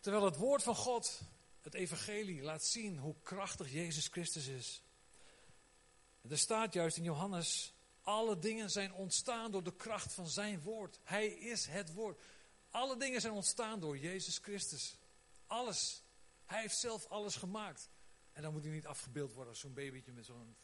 [0.00, 1.20] Terwijl het woord van God,
[1.60, 4.82] het evangelie, laat zien hoe krachtig Jezus Christus is.
[6.28, 7.74] Er staat juist in Johannes,
[8.10, 11.00] alle dingen zijn ontstaan door de kracht van zijn woord.
[11.02, 12.20] Hij is het woord.
[12.70, 14.98] Alle dingen zijn ontstaan door Jezus Christus.
[15.46, 16.02] Alles.
[16.44, 17.90] Hij heeft zelf alles gemaakt.
[18.32, 20.56] En dan moet hij niet afgebeeld worden als zo'n babytje met zo'n...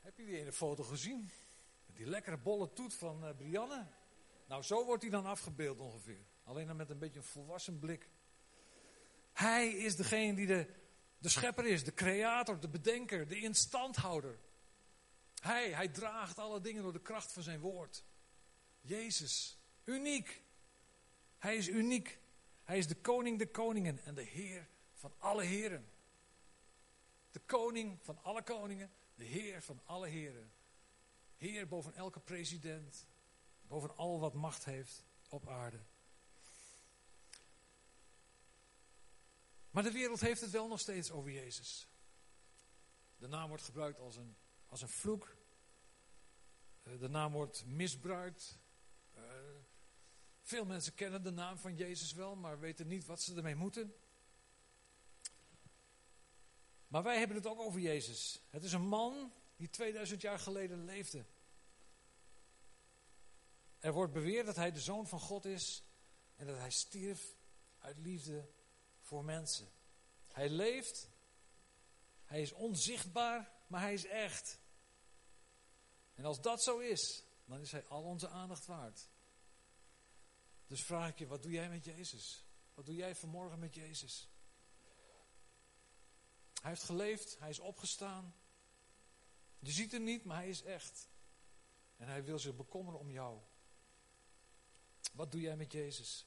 [0.00, 1.30] Heb je die ene foto gezien?
[1.86, 3.86] Met die lekkere bolle toet van uh, Brianne.
[4.48, 6.26] Nou, zo wordt hij dan afgebeeld ongeveer.
[6.44, 8.10] Alleen dan met een beetje een volwassen blik.
[9.32, 10.74] Hij is degene die de,
[11.18, 14.38] de schepper is, de creator, de bedenker, de instandhouder.
[15.42, 18.04] Hij, hij draagt alle dingen door de kracht van zijn woord.
[18.80, 20.42] Jezus, uniek.
[21.38, 22.18] Hij is uniek.
[22.64, 25.90] Hij is de koning de koningen en de heer van alle heren.
[27.30, 30.52] De koning van alle koningen, de heer van alle heren.
[31.36, 33.06] Heer boven elke president,
[33.62, 35.80] boven al wat macht heeft op aarde.
[39.70, 41.88] Maar de wereld heeft het wel nog steeds over Jezus.
[43.18, 44.36] De naam wordt gebruikt als een,
[44.82, 45.36] als een vloek.
[46.82, 48.58] Eh, de naam wordt misbruikt.
[49.16, 49.22] Uh,
[50.42, 53.94] veel mensen kennen de naam van Jezus wel, maar weten niet wat ze ermee moeten.
[56.88, 58.40] Maar wij hebben het ook over Jezus.
[58.50, 61.24] Het is een man die 2000 jaar geleden leefde.
[63.78, 65.82] Er wordt beweerd dat hij de zoon van God is
[66.36, 67.36] en dat hij stierf
[67.78, 68.48] uit liefde
[69.00, 69.68] voor mensen.
[70.26, 71.10] Hij leeft,
[72.24, 74.58] hij is onzichtbaar, maar hij is echt.
[76.16, 79.08] En als dat zo is, dan is hij al onze aandacht waard.
[80.66, 82.44] Dus vraag ik je, wat doe jij met Jezus?
[82.74, 84.28] Wat doe jij vanmorgen met Jezus?
[86.60, 88.34] Hij heeft geleefd, hij is opgestaan.
[89.58, 91.08] Je ziet hem niet, maar hij is echt.
[91.96, 93.40] En hij wil zich bekommeren om jou.
[95.12, 96.26] Wat doe jij met Jezus?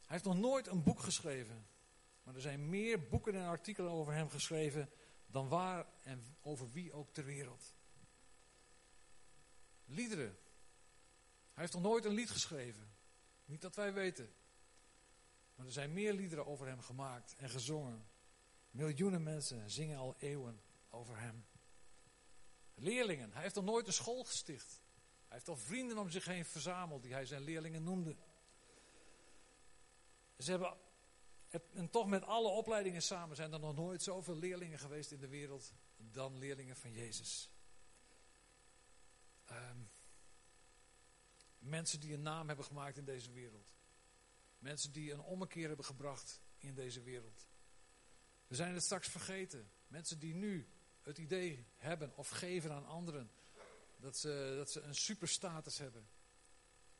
[0.00, 1.66] Hij heeft nog nooit een boek geschreven.
[2.22, 4.90] Maar er zijn meer boeken en artikelen over hem geschreven
[5.26, 7.74] dan waar en over wie ook ter wereld.
[9.94, 10.38] Liederen.
[11.52, 12.94] Hij heeft nog nooit een lied geschreven.
[13.44, 14.34] Niet dat wij weten.
[15.54, 18.06] Maar er zijn meer liederen over hem gemaakt en gezongen.
[18.70, 21.46] Miljoenen mensen zingen al eeuwen over hem.
[22.74, 23.32] Leerlingen.
[23.32, 24.82] Hij heeft nog nooit een school gesticht.
[25.26, 28.16] Hij heeft al vrienden om zich heen verzameld die hij zijn leerlingen noemde.
[30.38, 30.76] Ze hebben
[31.72, 35.28] En toch met alle opleidingen samen zijn er nog nooit zoveel leerlingen geweest in de
[35.28, 37.53] wereld dan leerlingen van Jezus.
[39.44, 39.78] Ehm,
[41.58, 43.74] mensen die een naam hebben gemaakt in deze wereld.
[44.58, 47.48] Mensen die een ommekeer hebben gebracht in deze wereld.
[48.46, 49.70] We zijn het straks vergeten.
[49.86, 50.68] Mensen die nu
[51.02, 53.30] het idee hebben of geven aan anderen
[53.96, 56.08] dat ze, dat ze een superstatus hebben.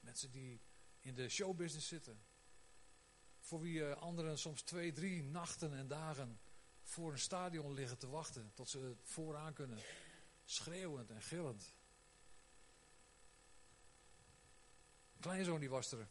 [0.00, 0.60] Mensen die
[1.00, 2.24] in de showbusiness zitten.
[3.38, 6.40] Voor wie eh, anderen soms twee, drie nachten en dagen
[6.82, 8.50] voor een stadion liggen te wachten.
[8.54, 9.78] Tot ze vooraan kunnen.
[10.44, 11.74] Schreeuwend en gillend.
[15.12, 16.08] Een kleinzoon die was er.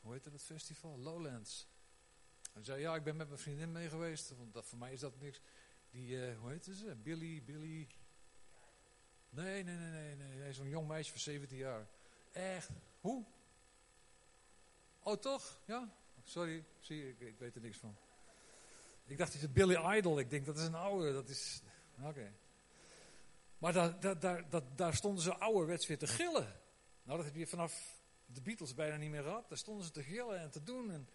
[0.00, 0.98] Hoe heette het festival?
[0.98, 1.68] Lowlands.
[2.52, 4.36] Hij zei, ja, ik ben met mijn vriendin mee geweest.
[4.36, 5.40] Want dat, voor mij is dat niks.
[5.90, 6.96] Die, uh, hoe heet ze?
[7.02, 7.88] Billy, Billy.
[9.30, 10.16] Nee, nee, nee, nee.
[10.16, 10.36] nee.
[10.38, 11.88] nee Zo'n jong meisje van 17 jaar.
[12.32, 12.70] Echt.
[13.00, 13.24] Hoe?
[15.02, 15.60] Oh, toch?
[15.64, 15.94] Ja?
[16.22, 17.96] Sorry, zie ik, ik weet er niks van.
[19.06, 20.18] Ik dacht, is Billy Idol.
[20.18, 21.12] Ik denk, dat is een oude.
[21.12, 21.62] Dat is...
[22.02, 22.32] Oké.
[23.58, 26.60] Maar daar, daar, daar, daar stonden ze ouderwets weer te gillen.
[27.02, 27.97] Nou, dat heb je vanaf
[28.32, 29.48] de Beatles bijna niet meer gehad.
[29.48, 30.90] Daar stonden ze te gillen en te doen.
[30.90, 31.08] En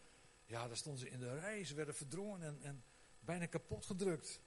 [0.46, 1.64] ja, daar stonden ze in de rij.
[1.64, 2.84] Ze werden verdrongen en, en
[3.20, 4.42] bijna kapot gedrukt.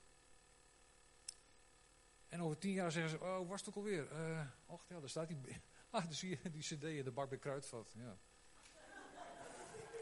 [2.29, 4.13] En over tien jaar zeggen ze, oh, was het ook alweer?
[4.13, 5.39] Uh, och, daar staat die,
[5.91, 7.95] ah, zie je die cd in de bak bij Kruidvat.
[7.95, 8.19] Ja.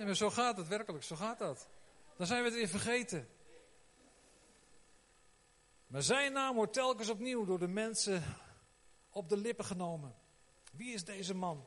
[0.05, 1.69] maar zo gaat het werkelijk, zo gaat dat.
[2.17, 3.29] Dan zijn we het weer vergeten.
[5.87, 8.23] Maar zijn naam wordt telkens opnieuw door de mensen
[9.11, 10.15] op de lippen genomen.
[10.73, 11.67] Wie is deze man?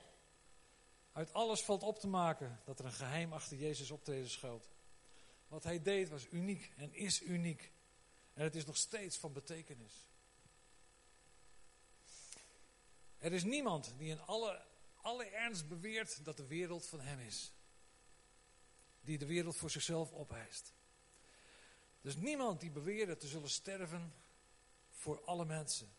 [1.17, 4.69] Uit alles valt op te maken dat er een geheim achter Jezus optreden schuilt.
[5.47, 7.71] Wat hij deed was uniek en is uniek.
[8.33, 9.93] En het is nog steeds van betekenis.
[13.17, 14.65] Er is niemand die in alle,
[15.01, 17.53] alle ernst beweert dat de wereld van hem is.
[19.01, 20.73] Die de wereld voor zichzelf opeist.
[22.01, 24.13] Er is niemand die beweerde te zullen sterven
[24.89, 25.89] voor alle mensen.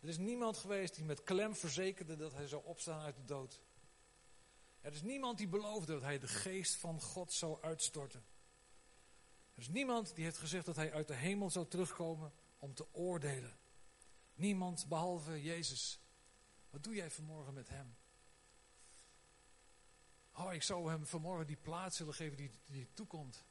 [0.00, 3.60] Er is niemand geweest die met klem verzekerde dat hij zou opstaan uit de dood.
[4.88, 8.24] Er is niemand die beloofde dat hij de geest van God zou uitstorten.
[9.54, 12.94] Er is niemand die heeft gezegd dat hij uit de hemel zou terugkomen om te
[12.94, 13.58] oordelen.
[14.34, 16.00] Niemand behalve Jezus.
[16.70, 17.96] Wat doe jij vanmorgen met hem?
[20.32, 23.44] Oh, ik zou hem vanmorgen die plaats willen geven die, die toekomt.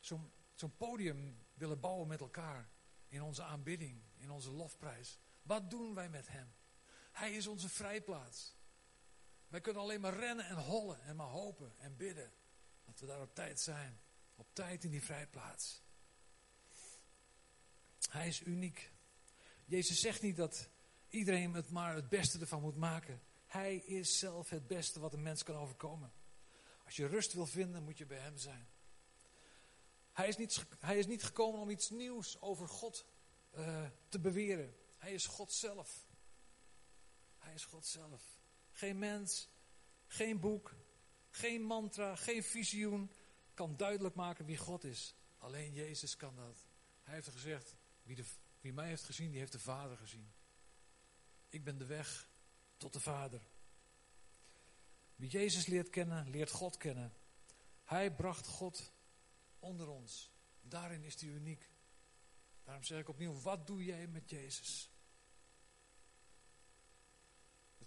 [0.00, 2.68] Zo'n zo'n podium willen bouwen met elkaar.
[3.08, 5.18] In onze aanbidding, in onze lofprijs.
[5.42, 6.52] Wat doen wij met hem?
[7.12, 8.56] Hij is onze vrijplaats.
[9.48, 12.32] Wij kunnen alleen maar rennen en hollen en maar hopen en bidden.
[12.84, 14.00] Dat we daar op tijd zijn.
[14.34, 15.82] Op tijd in die vrijplaats.
[18.10, 18.92] Hij is uniek.
[19.64, 20.68] Jezus zegt niet dat
[21.08, 23.22] iedereen het maar het beste ervan moet maken.
[23.46, 26.12] Hij is zelf het beste wat een mens kan overkomen.
[26.84, 28.68] Als je rust wil vinden, moet je bij hem zijn.
[30.12, 33.06] Hij is niet, hij is niet gekomen om iets nieuws over God
[33.56, 34.74] uh, te beweren.
[34.96, 36.06] Hij is God zelf.
[37.38, 38.37] Hij is God zelf.
[38.78, 39.48] Geen mens,
[40.06, 40.74] geen boek,
[41.30, 43.10] geen mantra, geen visioen
[43.54, 45.14] kan duidelijk maken wie God is.
[45.38, 46.64] Alleen Jezus kan dat.
[47.02, 48.24] Hij heeft gezegd, wie, de,
[48.60, 50.32] wie mij heeft gezien, die heeft de Vader gezien.
[51.48, 52.30] Ik ben de weg
[52.76, 53.40] tot de Vader.
[55.16, 57.12] Wie Jezus leert kennen, leert God kennen.
[57.84, 58.92] Hij bracht God
[59.58, 60.30] onder ons.
[60.60, 61.70] Daarin is hij uniek.
[62.64, 64.90] Daarom zeg ik opnieuw, wat doe jij met Jezus?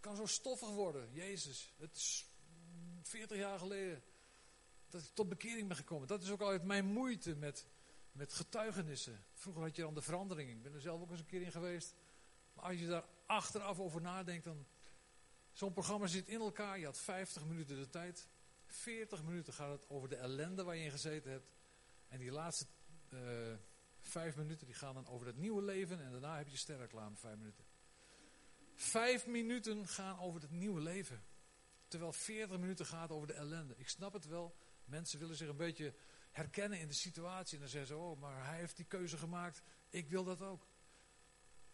[0.02, 1.74] Kan zo stoffig worden, Jezus.
[1.78, 2.26] Het is
[3.02, 4.04] 40 jaar geleden
[4.90, 6.08] dat ik tot bekering ben gekomen.
[6.08, 7.68] Dat is ook altijd mijn moeite met,
[8.12, 9.26] met getuigenissen.
[9.34, 10.50] Vroeger had je dan de verandering.
[10.50, 11.96] Ik ben er zelf ook eens een keer in geweest.
[12.54, 14.66] Maar als je daar achteraf over nadenkt, dan...
[15.52, 16.80] Zo'n programma zit in elkaar.
[16.80, 18.28] Je had 50 minuten de tijd.
[18.66, 21.52] 40 minuten gaat het over de ellende waar je in gezeten hebt.
[22.08, 22.66] En die laatste
[23.10, 23.20] uh,
[24.02, 26.04] vijf minuten die gaan dan over het nieuwe leven.
[26.04, 27.66] En daarna heb je sterreclame, vijf minuten.
[28.76, 31.24] Vijf minuten gaan over het nieuwe leven.
[31.88, 33.74] Terwijl 40 minuten gaat over de ellende.
[33.78, 34.56] Ik snap het wel.
[34.86, 35.94] Mensen willen zich een beetje
[36.32, 37.54] herkennen in de situatie.
[37.54, 39.62] En dan zeggen ze, oh, maar hij heeft die keuze gemaakt.
[39.90, 40.68] Ik wil dat ook.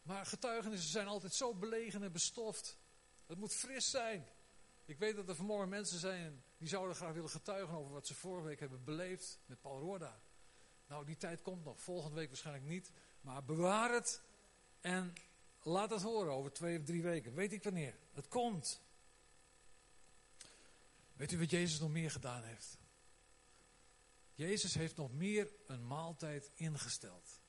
[0.02, 2.78] Maar getuigenissen zijn altijd zo belegen en bestoft.
[3.26, 4.28] Het moet fris zijn.
[4.86, 8.16] Ik weet dat er vanmorgen mensen zijn die zouden graag willen getuigen over wat ze
[8.16, 10.22] vorige week hebben beleefd met Paul Roorda.
[10.88, 11.82] Nou, die tijd komt nog.
[11.82, 12.92] Volgende week waarschijnlijk niet.
[13.22, 14.22] Maar bewaar het
[14.82, 15.14] en
[15.68, 17.34] laat het horen over twee of drie weken.
[17.34, 17.96] Weet ik wanneer.
[18.14, 18.82] Het komt.
[21.14, 22.78] Weet u wat Jezus nog meer gedaan heeft?
[24.34, 27.40] Jezus heeft nog meer een maaltijd ingesteld.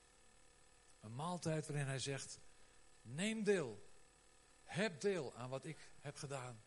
[1.01, 2.39] Een maaltijd waarin hij zegt:
[3.03, 3.87] Neem deel.
[4.65, 6.63] Heb deel aan wat ik heb gedaan.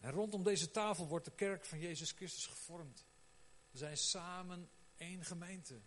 [0.00, 3.06] En rondom deze tafel wordt de kerk van Jezus Christus gevormd.
[3.70, 5.80] We zijn samen één gemeente.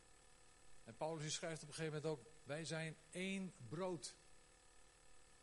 [0.88, 4.16] En Paulus schrijft op een gegeven moment ook, wij zijn één brood.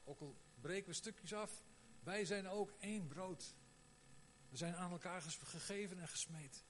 [0.04, 1.62] Ook al breken we stukjes af,
[2.02, 3.54] wij zijn ook één brood.
[4.48, 6.64] We zijn aan elkaar gegeven en gesmeed.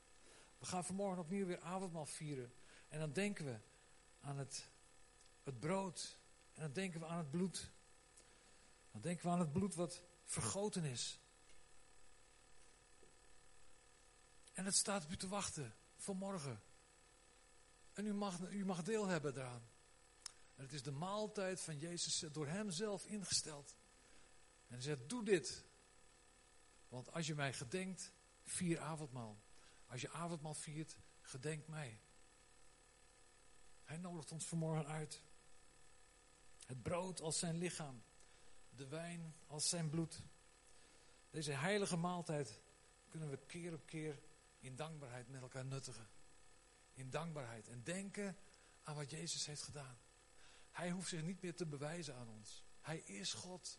[0.58, 2.52] We gaan vanmorgen opnieuw weer avondmaal vieren.
[2.88, 3.58] En dan denken we
[4.20, 4.68] aan het,
[5.42, 6.18] het brood.
[6.52, 7.70] En dan denken we aan het bloed.
[8.90, 11.20] Dan denken we aan het bloed wat vergoten is.
[14.52, 16.62] En het staat op u te wachten vanmorgen.
[17.94, 19.68] En u mag, u mag deel hebben daaraan.
[20.54, 23.76] En het is de maaltijd van Jezus door hem zelf ingesteld.
[24.66, 25.64] En hij zegt, doe dit.
[26.88, 28.12] Want als je mij gedenkt,
[28.44, 29.42] vier avondmaal.
[29.87, 32.00] Als je avondmaal viert, gedenk mij.
[33.85, 35.22] Hij nodigt ons vanmorgen uit.
[36.66, 38.02] Het brood als zijn lichaam.
[38.70, 40.22] De wijn als zijn bloed.
[41.30, 42.61] Deze heilige maaltijd
[43.09, 44.18] kunnen we keer op keer
[44.59, 46.09] in dankbaarheid met elkaar nuttigen.
[46.94, 47.68] In dankbaarheid.
[47.68, 48.37] En denken
[48.83, 49.98] aan wat Jezus heeft gedaan.
[50.70, 52.64] Hij hoeft zich niet meer te bewijzen aan ons.
[52.80, 53.78] Hij is God.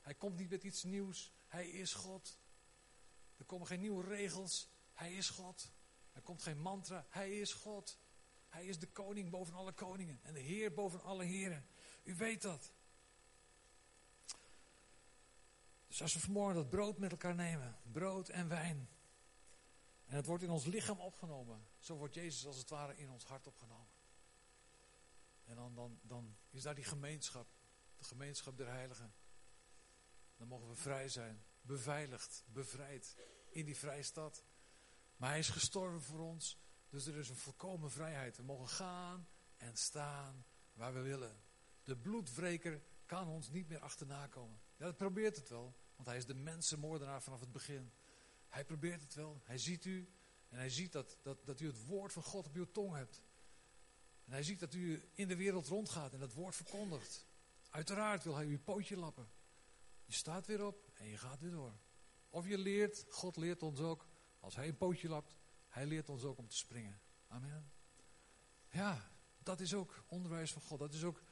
[0.00, 1.32] Hij komt niet met iets nieuws.
[1.46, 2.38] Hij is God.
[3.36, 4.68] Er komen geen nieuwe regels.
[4.92, 5.72] Hij is God.
[6.12, 7.06] Er komt geen mantra.
[7.08, 7.98] Hij is God.
[8.48, 10.20] Hij is de koning boven alle koningen.
[10.22, 11.66] En de heer boven alle heren.
[12.02, 12.72] U weet dat.
[15.86, 17.78] Dus als we vanmorgen dat brood met elkaar nemen.
[17.92, 18.88] Brood en wijn.
[20.10, 21.66] En het wordt in ons lichaam opgenomen.
[21.78, 23.92] Zo wordt Jezus als het ware in ons hart opgenomen.
[25.44, 27.48] En dan, dan, dan is daar die gemeenschap.
[27.96, 29.14] De gemeenschap der heiligen.
[30.36, 31.44] Dan mogen we vrij zijn.
[31.60, 33.16] Beveiligd, bevrijd.
[33.50, 34.44] In die vrije stad.
[35.16, 36.58] Maar hij is gestorven voor ons.
[36.88, 38.36] Dus er is een volkomen vrijheid.
[38.36, 41.42] We mogen gaan en staan waar we willen.
[41.82, 44.60] De bloedwreker kan ons niet meer achterna komen.
[44.76, 45.76] Ja, dat probeert het wel.
[45.96, 47.92] Want hij is de mensenmoordenaar vanaf het begin.
[48.50, 49.40] Hij probeert het wel.
[49.44, 50.08] Hij ziet u.
[50.48, 53.22] En hij ziet dat, dat, dat u het woord van God op uw tong hebt.
[54.24, 57.26] En hij ziet dat u in de wereld rondgaat en dat woord verkondigt.
[57.70, 59.28] Uiteraard wil hij uw pootje lappen.
[60.04, 61.78] Je staat weer op en je gaat weer door.
[62.28, 64.06] Of je leert, God leert ons ook,
[64.40, 65.36] als hij een pootje lapt,
[65.68, 67.00] hij leert ons ook om te springen.
[67.26, 67.72] Amen.
[68.68, 70.78] Ja, dat is ook onderwijs van God.
[70.78, 71.22] Dat is ook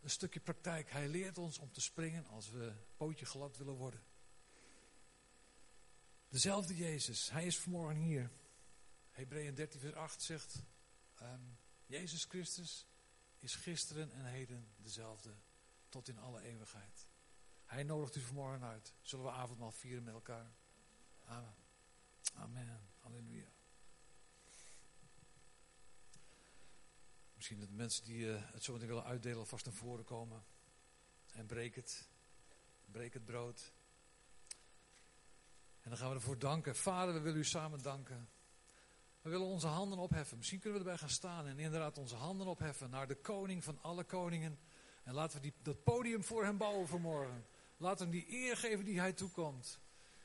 [0.00, 0.90] een stukje praktijk.
[0.90, 4.02] Hij leert ons om te springen als we pootje gelapt willen worden.
[6.28, 8.30] Dezelfde Jezus, hij is vanmorgen hier.
[9.10, 10.62] Hebreeën 13 vers 8 zegt,
[11.22, 12.86] um, Jezus Christus
[13.38, 15.34] is gisteren en heden dezelfde,
[15.88, 17.06] tot in alle eeuwigheid.
[17.64, 18.94] Hij nodigt u vanmorgen uit.
[19.00, 20.52] Zullen we avondmaal vieren met elkaar?
[21.24, 21.54] Amen.
[22.34, 22.80] Amen.
[22.98, 23.48] Halleluja.
[27.34, 30.44] Misschien dat de mensen die uh, het zo meteen willen uitdelen vast naar voren komen.
[31.32, 32.08] En breek het.
[32.84, 33.72] Breek het brood.
[35.88, 36.76] En dan gaan we ervoor danken.
[36.76, 38.28] Vader, we willen u samen danken.
[39.22, 40.36] We willen onze handen opheffen.
[40.36, 43.78] Misschien kunnen we erbij gaan staan en inderdaad onze handen opheffen naar de koning van
[43.82, 44.58] alle koningen.
[45.04, 47.46] En laten we die, dat podium voor hem bouwen vanmorgen.
[47.76, 49.80] Laten we hem die eer geven die hij toekomt.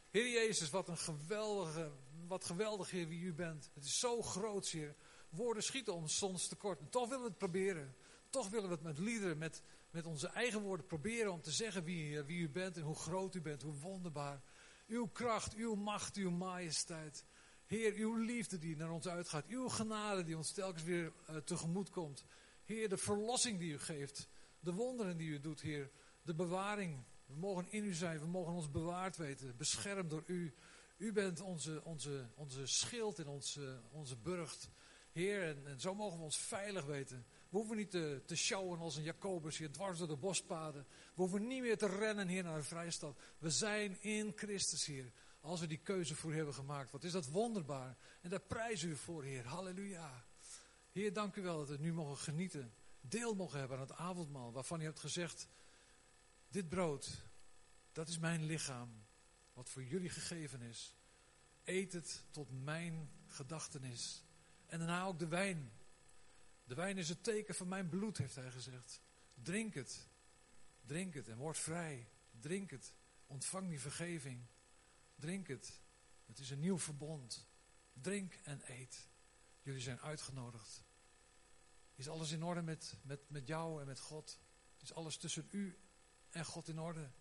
[0.10, 1.92] Heer Jezus, wat een geweldige,
[2.28, 3.70] wat geweldig Heer wie u bent.
[3.74, 4.96] Het is zo groot, Heer.
[5.30, 6.80] Woorden schieten ons soms tekort.
[6.80, 7.96] En toch willen we het proberen.
[8.30, 11.84] Toch willen we het met liederen, met, met onze eigen woorden proberen om te zeggen
[11.84, 14.42] wie, wie u bent en hoe groot u bent, hoe wonderbaar.
[14.88, 17.26] Uw kracht, uw macht, uw majesteit.
[17.66, 19.48] Heer, uw liefde die naar ons uitgaat.
[19.48, 22.26] Uw genade die ons telkens weer uh, tegemoet komt.
[22.64, 24.28] Heer, de verlossing die u geeft.
[24.60, 25.90] De wonderen die u doet, Heer.
[26.22, 27.04] De bewaring.
[27.26, 28.20] We mogen in u zijn.
[28.20, 29.58] We mogen ons bewaard weten.
[29.58, 30.54] Beschermd door u.
[30.98, 34.70] U bent onze, onze, onze schild en onze, onze burcht.
[35.14, 37.26] Heer, en, zo mogen we ons veilig weten.
[37.50, 40.86] We hoeven niet te, te sjouwen als een Jacobus hier dwars door de bospaden.
[40.90, 43.20] We hoeven niet meer te rennen hier naar de vrije stad.
[43.38, 45.12] We zijn in Christus, Heer.
[45.42, 46.92] Als we die keuze voor hebben gemaakt.
[46.92, 47.98] Wat is dat wonderbaar.
[48.22, 49.46] En daar prijzen u voor, Heer.
[49.46, 50.26] Halleluja.
[50.92, 52.74] Heer, dank u wel dat we nu mogen genieten.
[53.02, 54.52] Deel mogen hebben aan het avondmaal.
[54.52, 55.48] Waarvan u hebt gezegd.
[56.48, 57.24] Dit brood,
[57.92, 59.06] dat is mijn lichaam.
[59.54, 60.96] Wat voor jullie gegeven is.
[61.64, 64.24] Eet het tot mijn gedachtenis.
[64.74, 65.72] En daarna ook de wijn.
[66.64, 69.02] De wijn is het teken van mijn bloed, heeft hij gezegd.
[69.34, 70.08] Drink het.
[70.82, 72.10] Drink het en word vrij.
[72.40, 72.96] Drink het.
[73.28, 74.46] Ontvang die vergeving.
[75.16, 75.82] Drink het.
[76.26, 77.48] Het is een nieuw verbond.
[77.94, 79.10] Drink en eet.
[79.62, 80.84] Jullie zijn uitgenodigd.
[81.96, 84.40] Is alles in orde met, met, met jou en met God?
[84.78, 85.80] Is alles tussen u
[86.30, 87.12] en God in orde?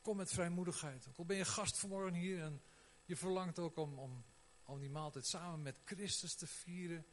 [0.00, 1.08] Kom met vrijmoedigheid.
[1.08, 2.62] Ook al ben je gast vanmorgen hier en
[3.04, 4.24] je verlangt ook om, om,
[4.70, 7.06] om die maaltijd samen met Christus te vieren.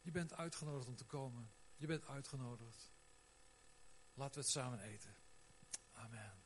[0.00, 1.50] Je bent uitgenodigd om te komen.
[1.76, 2.92] Je bent uitgenodigd.
[4.14, 5.14] Laten we het samen eten.
[5.92, 6.37] Amen.